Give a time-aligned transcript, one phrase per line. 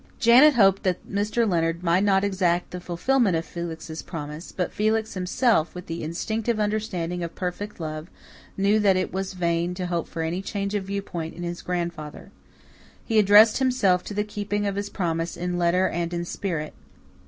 [0.19, 1.47] Janet hoped that Mr.
[1.47, 6.59] Leonard might not exact the fulfilment of Felix's promise; but Felix himself, with the instinctive
[6.59, 8.09] understanding of perfect love,
[8.57, 12.31] knew that it was vain to hope for any change of viewpoint in his grandfather.
[13.05, 16.73] He addressed himself to the keeping of his promise in letter and in spirit.